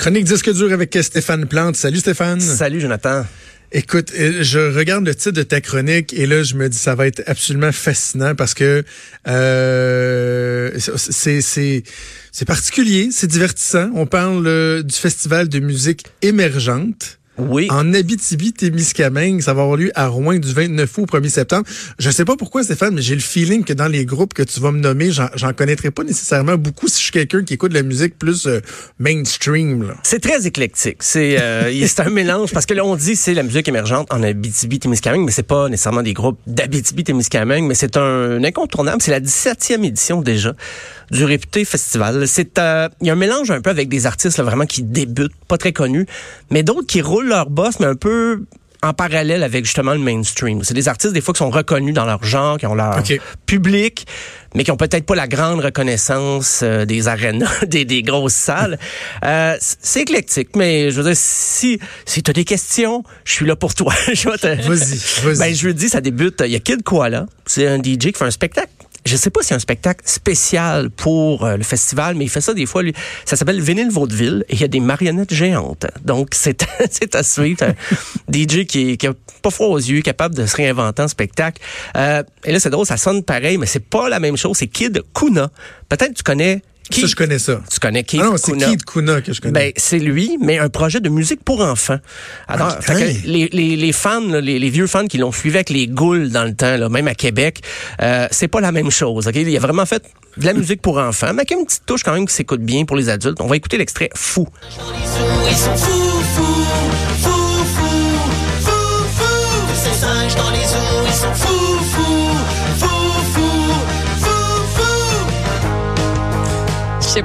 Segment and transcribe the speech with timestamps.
[0.00, 1.76] Chronique disque dur avec Stéphane Plante.
[1.76, 2.40] Salut Stéphane.
[2.40, 3.22] Salut Jonathan.
[3.70, 6.94] Écoute, euh, je regarde le titre de ta chronique et là, je me dis ça
[6.94, 8.82] va être absolument fascinant parce que
[9.28, 11.82] euh, c'est c'est
[12.32, 13.90] c'est particulier, c'est divertissant.
[13.94, 17.19] On parle euh, du festival de musique émergente.
[17.48, 17.68] Oui.
[17.70, 21.66] En Abitibi-Témiscamingue, ça va avoir lieu à Rouen du 29 août au 1er septembre.
[21.98, 24.60] Je sais pas pourquoi, Stéphane, mais j'ai le feeling que dans les groupes que tu
[24.60, 27.76] vas me nommer, j'en connaîtrais pas nécessairement beaucoup si je suis quelqu'un qui écoute de
[27.76, 28.60] la musique plus euh,
[28.98, 29.94] mainstream.
[30.02, 30.98] C'est très éclectique.
[31.00, 34.22] C'est euh, c'est un mélange parce que là on dit c'est la musique émergente en
[34.22, 39.02] Abitibi-Témiscamingue, mais c'est pas nécessairement des groupes d'Abitibi-Témiscamingue, mais c'est un incontournable.
[39.02, 40.54] C'est la 17e édition déjà
[41.10, 42.26] du réputé festival.
[42.26, 44.82] C'est euh, il y a un mélange un peu avec des artistes là, vraiment qui
[44.82, 46.06] débutent, pas très connus,
[46.50, 48.44] mais d'autres qui roulent leur boss, mais un peu
[48.82, 50.64] en parallèle avec justement le mainstream.
[50.64, 53.02] C'est des artistes des fois qui sont reconnus dans leur genre, qui ont leur
[53.44, 54.06] public,
[54.54, 58.78] mais qui ont peut-être pas la grande reconnaissance euh, des arénas, des, des grosses salles.
[59.22, 63.46] Euh, c'est éclectique, mais je veux dire, si si tu as des questions, je suis
[63.46, 63.92] là pour toi.
[64.06, 65.38] Vas-y, vas-y.
[65.38, 68.12] Ben, je veux dire, ça débute, il y a Kid Koala, c'est un DJ qui
[68.14, 68.70] fait un spectacle
[69.04, 72.40] je sais pas si c'est un spectacle spécial pour euh, le festival, mais il fait
[72.40, 72.82] ça des fois.
[72.82, 75.86] Lui, ça s'appelle Vinyl Vaudeville et il y a des marionnettes géantes.
[76.04, 77.64] Donc, c'est à suivre.
[77.64, 77.74] Un
[78.32, 81.62] DJ qui, qui a pas froid aux yeux, capable de se réinventer en spectacle.
[81.96, 84.56] Euh, et là, c'est drôle, ça sonne pareil, mais c'est pas la même chose.
[84.56, 85.50] C'est Kid Kuna.
[85.88, 86.62] Peut-être tu connais
[86.92, 87.60] ça, je connais ça.
[87.70, 89.52] Tu connais Keith ah non, c'est Keith Kuna que je connais.
[89.52, 91.98] Ben, c'est lui, mais un projet de musique pour enfants.
[92.48, 95.86] Alors, ah, les, les, les, fans, les, les, vieux fans qui l'ont suivi avec les
[95.86, 97.60] goules dans le temps, là, même à Québec,
[98.02, 99.28] euh, c'est pas la même chose.
[99.28, 99.42] Okay?
[99.42, 100.02] Il a vraiment fait
[100.36, 102.84] de la musique pour enfants, mais avec une petite touche quand même qui s'écoute bien
[102.84, 103.40] pour les adultes.
[103.40, 104.46] On va écouter l'extrait Fou.
[105.48, 106.66] Ils sont fous, fous,
[107.22, 107.39] fous,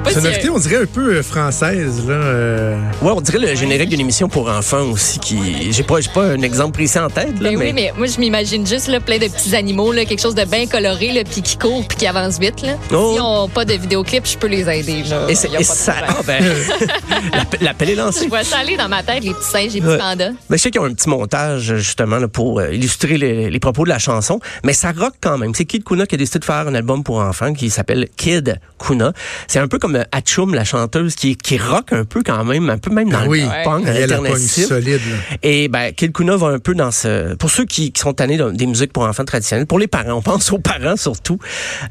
[0.04, 0.48] sais pas si.
[0.50, 2.14] on dirait un peu euh, française, là.
[2.14, 2.76] Euh.
[3.02, 5.72] Ouais, on dirait le générique d'une émission pour enfants aussi qui.
[5.72, 7.50] J'ai pas, pas un exemple précis en tête, là.
[7.50, 10.20] Ben mais, oui, mais moi, je m'imagine juste, là, plein de petits animaux, là, quelque
[10.20, 12.76] chose de bien coloré, là, puis qui court, puis qui avance vite, là.
[12.92, 13.10] Oh.
[13.12, 15.26] S'ils n'ont pas de vidéoclip, je peux les aider, là.
[15.28, 15.94] Et, et ça.
[16.06, 16.42] Ah, ben.
[17.60, 18.24] L'appel est lancé.
[18.24, 20.30] Je vois ça aller dans ma tête, les petits singes, les petits pandas.
[20.48, 23.60] Ben, je sais qu'ils ont un petit montage, justement, là, pour euh, illustrer les, les,
[23.60, 25.54] propos de la chanson, mais ça rock quand même.
[25.54, 28.60] C'est Kid Kuna qui a décidé de faire un album pour enfants qui s'appelle Kid
[28.78, 29.12] Kuna.
[29.48, 32.78] C'est un peu comme Atchoum, la chanteuse, qui, qui rock un peu quand même, un
[32.78, 34.66] peu même dans oui, le punk elle alternatif.
[34.66, 35.00] solide.
[35.42, 37.34] Et ben, Kid Kuna va un peu dans ce...
[37.34, 40.22] Pour ceux qui, qui sont tannés des musiques pour enfants traditionnelles, pour les parents, on
[40.22, 41.38] pense aux parents surtout.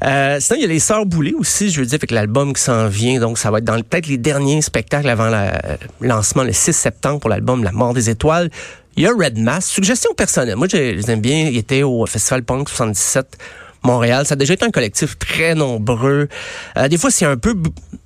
[0.04, 2.62] Euh, sinon, il y a les Sœurs Boulées aussi, je veux dire, avec l'album qui
[2.62, 3.20] s'en vient.
[3.20, 7.20] Donc, ça va être dans peut-être les derniers spectacles avant le lancement le 6 septembre
[7.20, 8.50] pour l'album La Mort des Étoiles.
[8.96, 9.66] Il y a Red Mass.
[9.66, 10.56] Suggestion personnelle.
[10.56, 11.48] Moi, je les aime bien.
[11.48, 13.36] Il était au Festival Punk 77
[13.86, 14.26] Montréal.
[14.26, 16.28] Ça a déjà été un collectif très nombreux.
[16.76, 17.54] Euh, des fois, c'est un peu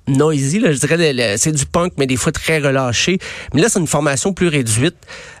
[0.07, 3.19] noisy, là, je dirais, c'est du punk, mais des fois très relâché.
[3.53, 4.95] Mais là, c'est une formation plus réduite.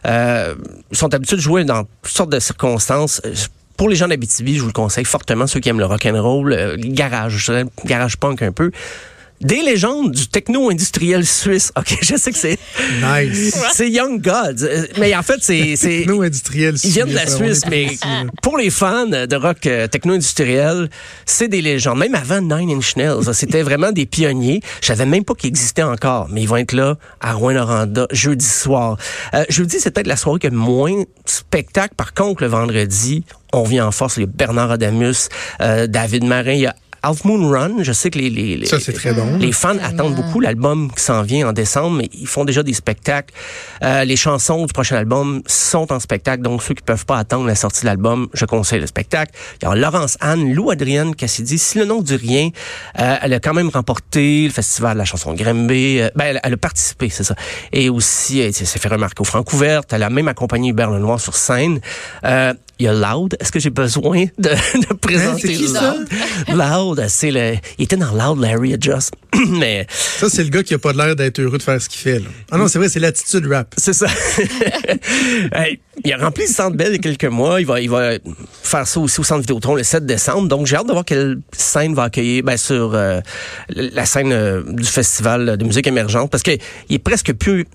[0.05, 0.55] Euh,
[0.91, 3.21] ils sont habitués de jouer dans toutes sortes de circonstances.
[3.77, 6.21] Pour les gens d'Abitibi, je vous le conseille fortement, ceux qui aiment le rock and
[6.21, 7.51] roll, euh, garage,
[7.85, 8.71] garage punk un peu
[9.41, 11.71] des légendes du techno-industriel suisse.
[11.77, 12.57] OK, je sais que c'est...
[13.01, 13.59] Nice.
[13.73, 14.65] c'est Young Gods.
[14.99, 15.75] Mais en fait, c'est...
[15.79, 17.87] Techno-industriel Ils viennent de la Suisse, mais
[18.41, 20.89] pour les fans de rock euh, techno-industriel,
[21.25, 21.97] c'est des légendes.
[21.97, 24.61] Même avant Nine Inch Nails, c'était vraiment des pionniers.
[24.81, 28.45] Je savais même pas qu'ils existaient encore, mais ils vont être là à Rouen-Noranda jeudi
[28.45, 28.97] soir.
[29.33, 31.95] Euh, jeudi, c'est peut-être la soirée qui a moins de spectacles.
[31.95, 33.23] Par contre, le vendredi,
[33.53, 34.17] on vient en force.
[34.17, 35.29] Il y a Bernard Adamus,
[35.61, 38.65] euh, David Marin, il y a Half Moon Run, je sais que les, les, les,
[38.67, 39.37] Ça, très bon.
[39.39, 42.73] les fans attendent beaucoup l'album qui s'en vient en décembre, mais ils font déjà des
[42.73, 43.33] spectacles.
[43.83, 47.47] Euh, les chansons du prochain album sont en spectacle, donc ceux qui peuvent pas attendre
[47.47, 49.31] la sortie de l'album, je conseille le spectacle.
[49.61, 52.49] Il y a Laurence Anne, Lou Adrienne Cassidy, si le nom du rien,
[52.99, 55.99] euh, elle a quand même remporté le festival de la chanson Grimby.
[55.99, 57.35] Euh, ben, elle, a participé, c'est ça.
[57.71, 59.93] Et aussi, elle s'est fait remarquer au Francouverte.
[59.93, 61.79] Elle a même accompagné Hubert Lenoir sur scène.
[62.25, 63.37] Euh, il y a Loud.
[63.39, 64.49] Est-ce que j'ai besoin de,
[64.89, 65.95] de présenter hein,
[66.47, 66.57] Loud?
[66.57, 69.13] Loud, c'est le, il était dans Loud Larry Adjust.
[69.49, 69.87] Mais.
[69.89, 72.19] Ça, c'est le gars qui a pas l'air d'être heureux de faire ce qu'il fait,
[72.19, 72.29] là.
[72.51, 73.73] Ah non, c'est vrai, c'est l'attitude rap.
[73.77, 74.07] C'est ça.
[76.03, 77.61] il a rempli le Centre Bell il y a quelques mois.
[77.61, 78.13] Il va, il va
[78.63, 80.47] faire ça aussi au Centre Vidéotron le 7 décembre.
[80.47, 83.21] Donc, j'ai hâte de voir quelle scène va accueillir, ben, sur euh,
[83.69, 86.59] la scène euh, du festival de musique émergente parce qu'il
[86.89, 87.65] est presque plus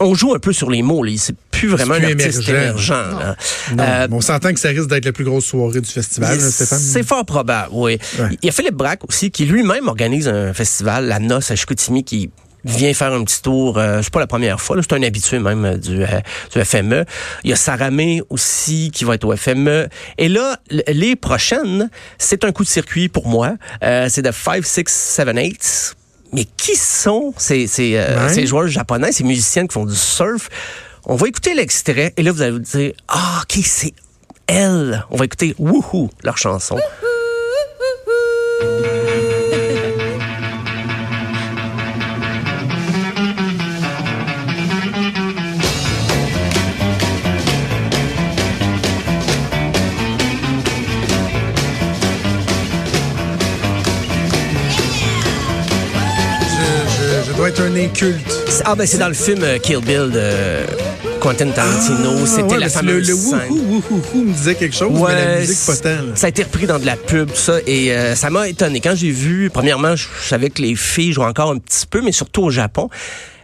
[0.00, 1.04] on joue un peu sur les mots.
[1.16, 2.92] C'est plus vraiment un artiste émergent.
[2.92, 6.78] Euh, on s'entend que ça risque d'être la plus grosse soirée du festival, Stéphane.
[6.78, 7.98] C'est fort probable, oui.
[8.42, 12.04] Il y a Philippe Braque aussi, qui lui-même organise un festival, la Noce à Chicoutimi,
[12.04, 12.30] qui
[12.64, 13.78] vient faire un petit tour.
[13.78, 17.04] Euh, c'est pas la première fois, c'est un habitué même euh, du, du FME.
[17.44, 19.88] Il y a Saramé aussi qui va être au FME.
[20.18, 20.58] Et là,
[20.88, 23.56] les prochaines, c'est un coup de circuit pour moi.
[23.82, 25.96] c'est de 5, 6, 7, 8
[26.34, 30.48] mais qui sont ces, ces, euh, ces joueurs japonais, ces musiciens qui font du surf?
[31.06, 33.94] On va écouter l'extrait et là, vous allez vous dire, ah, OK, c'est
[34.46, 35.04] elle?
[35.10, 36.76] On va écouter Woohoo, leur chanson.
[57.36, 58.62] Doit être un inculte.
[58.64, 60.30] Ah ben c'est dans le film euh, Kill Bill de
[61.20, 62.10] Quentin Tarantino.
[62.22, 65.66] Ah, C'était la fameuse le, le wouhou, wouhou, me disait quelque chose, mais la musique
[65.66, 66.14] pas tant.
[66.14, 68.80] Ça a été repris dans de la pub, tout ça, et euh, ça m'a étonné.
[68.80, 72.12] Quand j'ai vu, premièrement, je savais que les filles jouent encore un petit peu, mais
[72.12, 72.88] surtout au Japon.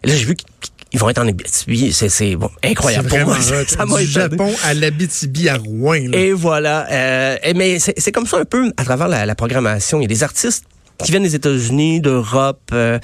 [0.04, 1.92] Et là, j'ai vu qu'ils vont être en Abitibi.
[1.92, 3.38] C'est bon, incroyable pour moi.
[3.66, 6.10] Ça m'a Japon à l'Abitibi à Rouen.
[6.10, 6.18] Là.
[6.18, 6.86] Et voilà.
[6.90, 9.98] Euh, mais c'est comme ça un peu à travers la, la, programmation.
[9.98, 10.64] Il y a des artistes
[11.04, 12.98] qui viennent des États-Unis, d'Europe, euh,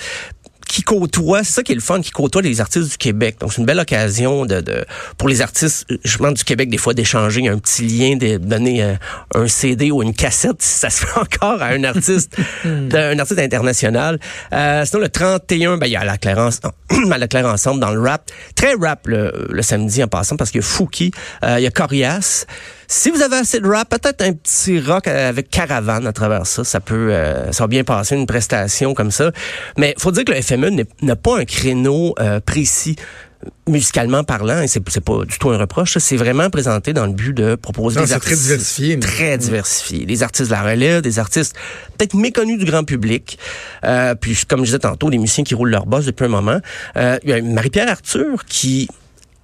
[0.69, 3.37] qui côtoie, c'est ça qui est le fun, qui côtoie les artistes du Québec.
[3.41, 4.85] Donc c'est une belle occasion de, de
[5.17, 8.87] pour les artistes justement du Québec des fois d'échanger un petit lien, de donner un,
[8.87, 13.19] euh, un, CD ou une cassette si ça se fait encore à un artiste, un
[13.19, 14.19] artiste international.
[14.53, 17.91] Euh, sinon le 31, ben il y a la Claire, à la Claire ensemble dans
[17.91, 21.13] le rap, très rap le, le samedi en passant parce qu'il y a Fouki,
[21.45, 22.47] euh, il y a Corias.
[22.89, 26.65] Si vous avez assez de rap, peut-être un petit rock avec caravane à travers ça,
[26.65, 29.33] ça peut, euh, ça va bien passer une prestation comme ça.
[29.77, 32.97] Mais faut dire que le FME n'a pas un créneau euh, précis
[33.69, 37.35] musicalement parlant, et c'est pas du tout un reproche, c'est vraiment présenté dans le but
[37.35, 41.55] de proposer des artistes très diversifié, très diversifiés, des artistes de la relève, des artistes
[41.97, 43.39] peut-être méconnus du grand public,
[43.85, 46.61] euh, puis comme je disais tantôt, des musiciens qui roulent leur boss depuis un moment.
[46.97, 48.89] Euh, il y a Marie-Pierre Arthur qui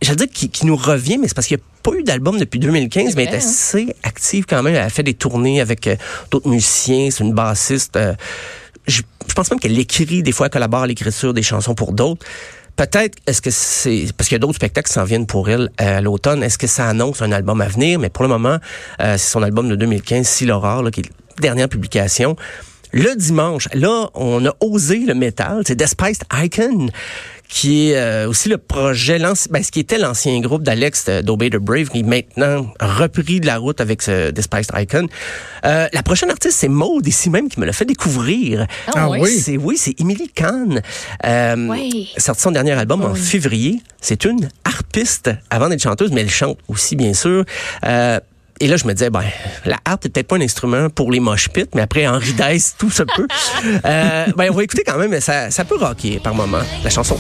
[0.01, 2.39] j'allais dire qui, qui, nous revient, mais c'est parce qu'il n'y a pas eu d'album
[2.39, 3.39] depuis 2015, mais elle est hein?
[3.39, 4.75] assez active quand même.
[4.75, 5.97] Elle a fait des tournées avec euh,
[6.31, 7.09] d'autres musiciens.
[7.11, 7.97] C'est une bassiste.
[7.97, 8.15] Euh,
[8.87, 11.93] je, je, pense même qu'elle écrit, des fois, elle collabore à l'écriture des chansons pour
[11.93, 12.25] d'autres.
[12.77, 15.71] Peut-être, est-ce que c'est parce qu'il y a d'autres spectacles qui s'en viennent pour elle
[15.81, 16.43] euh, à l'automne.
[16.43, 17.99] Est-ce que ça annonce un album à venir?
[17.99, 18.59] Mais pour le moment,
[18.99, 22.37] c'est son album de 2015, Si l'aurore, qui est la dernière publication.
[22.93, 25.63] Le dimanche, là, on a osé le métal.
[25.67, 26.89] C'est Despised Icon
[27.53, 31.51] qui est euh, aussi le projet, ben, ce qui était l'ancien groupe d'Alex euh, d'Obey
[31.51, 35.07] the Brave, qui est maintenant repris de la route avec ce Despised Icon.
[35.67, 38.67] Euh, la prochaine artiste, c'est Maud, ici même, qui me l'a fait découvrir.
[38.89, 39.39] Ah, ah oui?
[39.39, 40.81] C'est, oui, c'est Emily Kahn.
[41.27, 42.11] Euh, oui.
[42.17, 43.83] Sorti son dernier album en février.
[44.01, 47.45] C'est une harpiste avant d'être chanteuse, mais elle chante aussi, bien sûr.
[47.85, 48.19] Euh,
[48.61, 49.25] et là, je me disais, ben,
[49.65, 52.75] la harpe n'est peut-être pas un instrument pour les mosh pits, mais après, Henri Dess,
[52.79, 53.27] tout se peut.
[53.85, 56.91] Euh, ben, on va écouter quand même, mais ça, ça peut rocker par moment, la
[56.91, 57.17] chanson.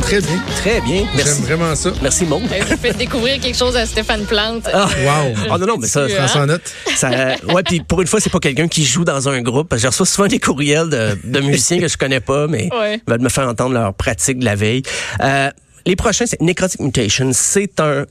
[0.00, 0.42] Très bien.
[0.56, 1.06] Très bien.
[1.14, 1.34] Merci.
[1.36, 1.92] J'aime vraiment ça.
[2.02, 2.42] Merci, Maud.
[2.42, 4.68] Vous faites découvrir quelque chose à Stéphane Plante.
[4.72, 5.34] Ah, euh, wow.
[5.52, 6.62] Oh, non, non, mais ça, ça s'en note.
[6.96, 7.10] Ça,
[7.48, 9.74] ouais, puis pour une fois, c'est pas quelqu'un qui joue dans un groupe.
[9.76, 13.00] Je reçois souvent des courriels de, de musiciens que je connais pas, mais ouais.
[13.06, 14.82] veulent me faire entendre leur pratique de la veille.
[15.22, 15.50] Euh,
[15.86, 17.30] les prochains, c'est Necrotic Mutation.
[17.32, 18.04] C'est un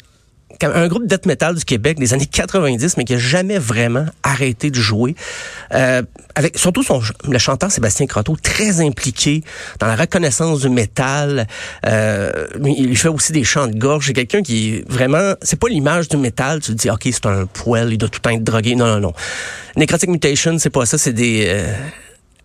[0.62, 4.70] un groupe death metal du Québec des années 90, mais qui a jamais vraiment arrêté
[4.70, 5.16] de jouer.
[5.74, 6.02] Euh,
[6.36, 9.44] avec surtout son le chanteur Sébastien Croteau, très impliqué
[9.80, 11.48] dans la reconnaissance du métal.
[11.86, 14.08] Euh, il fait aussi des chants de gorge.
[14.08, 16.62] C'est quelqu'un qui vraiment, c'est pas l'image du métal.
[16.62, 18.76] Tu te dis, ok, c'est un poêle, il doit tout le temps être drogué.
[18.76, 19.14] Non, non, non.
[19.76, 20.98] Necrotic Mutation, c'est pas ça.
[20.98, 21.74] C'est des euh,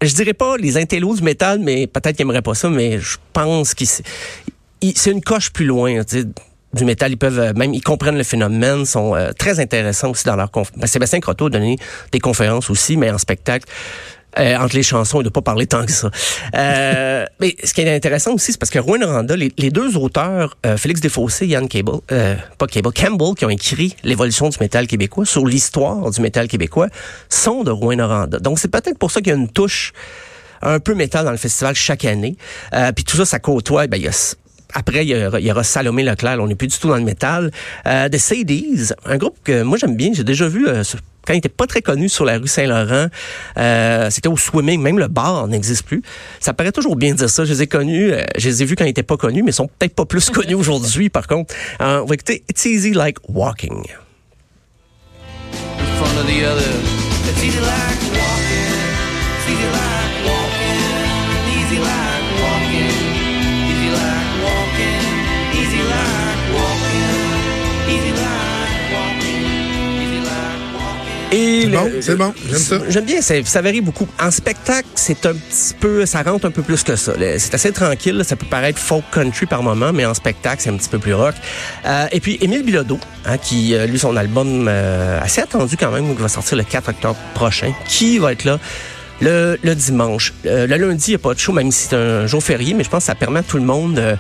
[0.03, 3.17] je dirais pas les intellos du métal, mais peut-être qu'ils aimeraient pas ça, mais je
[3.33, 6.05] pense qu'il c'est une coche plus loin.
[6.05, 6.27] Tu sais
[6.77, 10.25] du métal, ils peuvent euh, même, ils comprennent le phénomène, sont euh, très intéressants aussi
[10.25, 10.79] dans leur conférences.
[10.79, 11.77] Ben, Sébastien Croteau a donné
[12.13, 13.67] des conférences aussi, mais en spectacle.
[14.39, 16.11] Euh, entre les chansons, il ne pas parler tant que ça.
[16.55, 19.97] Euh, mais ce qui est intéressant aussi, c'est parce que Rouen Randa, les, les, deux
[19.97, 22.01] auteurs, Félix Desfossés et Yann Cable,
[22.59, 26.89] pas Cable, Campbell, qui ont écrit l'évolution du métal québécois sur l'histoire du métal québécois,
[27.31, 28.39] sont de Rouen Randa.
[28.39, 29.95] Donc c'est peut-être pour ça qu'il y a une touche
[30.61, 32.37] un peu métal dans le festival chaque année.
[32.95, 34.37] puis tout ça, ça côtoie, ben, il y a
[34.77, 36.37] après, il y, aura, Salomé Leclerc.
[36.39, 37.51] on n'est plus du tout dans le métal.
[37.87, 40.11] Euh, The Sadies, un groupe que moi j'aime bien.
[40.13, 40.83] J'ai déjà vu euh,
[41.27, 43.07] quand il était pas très connu sur la rue Saint-Laurent.
[43.57, 44.83] Euh, c'était au swimming.
[44.83, 46.03] Même le bar n'existe plus.
[46.41, 47.47] Ça paraît toujours bien dire ça.
[47.47, 48.13] Je les ai connus.
[48.13, 50.05] Euh, je les ai vus quand ils étaient pas connus, mais ils sont peut-être pas
[50.05, 51.55] plus connus aujourd'hui, par contre.
[51.81, 53.83] On va écouter It's Easy Like Walking.
[57.29, 58.66] It's easy like C'est
[71.69, 72.79] bon, c'est bon, j'aime ça.
[72.89, 74.07] J'aime bien, ça, varie beaucoup.
[74.21, 77.13] En spectacle, c'est un petit peu, ça rentre un peu plus que ça.
[77.39, 80.77] C'est assez tranquille, ça peut paraître folk country par moment, mais en spectacle, c'est un
[80.77, 81.35] petit peu plus rock.
[81.85, 85.91] Euh, et puis, Émile Bilodeau, hein, qui, euh, lui, son album euh, assez attendu quand
[85.91, 88.59] même, qui va sortir le 4 octobre prochain, qui va être là
[89.21, 90.33] le, le dimanche.
[90.47, 92.75] Euh, le lundi, il n'y a pas de show, même si c'est un jour férié,
[92.75, 94.17] mais je pense que ça permet à tout le monde euh,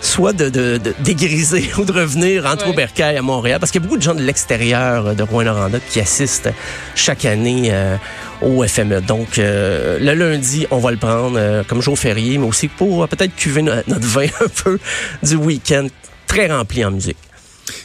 [0.00, 3.02] soit de, de, de, dégriser ou de revenir entre ouais.
[3.02, 6.50] à Montréal, parce qu'il y a beaucoup de gens de l'extérieur de Rouen-Noranda qui assistent
[6.94, 7.96] chaque année euh,
[8.42, 9.00] au FME.
[9.00, 13.62] Donc, le lundi, on va le prendre comme jour férié, mais aussi pour peut-être cuver
[13.62, 14.78] notre vin un peu
[15.22, 15.88] du week-end
[16.26, 17.16] très rempli en musique.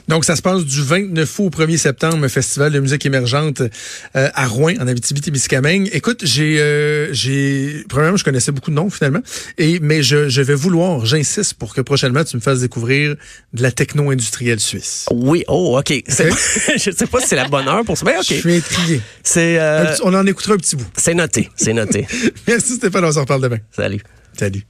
[0.07, 4.29] Donc, ça se passe du 29 août au 1er septembre, Festival de musique émergente euh,
[4.33, 5.89] à Rouen, en Abitibi-Témiscamingue.
[5.93, 9.21] Écoute, j'ai, euh, j'ai, premièrement, je connaissais beaucoup de noms finalement,
[9.57, 13.15] et mais je, je vais vouloir, j'insiste pour que prochainement tu me fasses découvrir
[13.53, 15.05] de la techno industrielle suisse.
[15.11, 16.03] Oui, oh, ok.
[16.07, 18.25] je sais pas si c'est la bonne heure pour ça, mais ok.
[18.27, 19.01] Je suis intrigué.
[19.23, 20.87] C'est, euh, on en écoutera un petit bout.
[20.97, 22.07] C'est noté, c'est noté.
[22.47, 23.59] Merci Stéphane, on s'en reparle demain.
[23.71, 24.01] Salut.
[24.37, 24.63] Salut.